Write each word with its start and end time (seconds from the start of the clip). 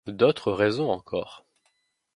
D’autres 0.07 0.51
raisons 0.51 0.89
encore. 0.89 1.45